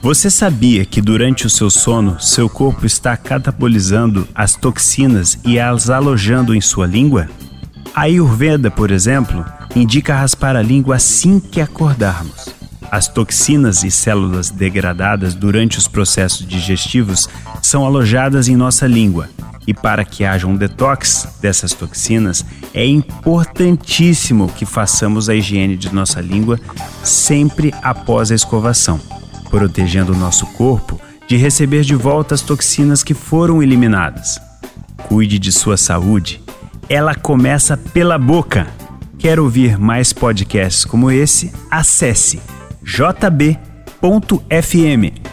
[0.00, 5.90] Você sabia que durante o seu sono, seu corpo está catabolizando as toxinas e as
[5.90, 7.28] alojando em sua língua?
[7.92, 12.48] A Ayurveda, por exemplo, indica raspar a língua assim que acordarmos.
[12.92, 17.28] As toxinas e células degradadas durante os processos digestivos
[17.60, 19.28] são alojadas em nossa língua.
[19.66, 25.92] E para que haja um detox dessas toxinas, é importantíssimo que façamos a higiene de
[25.92, 26.58] nossa língua
[27.02, 29.00] sempre após a escovação
[29.48, 34.40] protegendo o nosso corpo de receber de volta as toxinas que foram eliminadas.
[35.08, 36.40] Cuide de sua saúde.
[36.88, 38.66] Ela começa pela boca.
[39.18, 41.52] Quer ouvir mais podcasts como esse?
[41.70, 42.40] Acesse
[42.82, 43.60] jb.fm.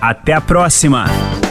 [0.00, 1.43] Até a próxima!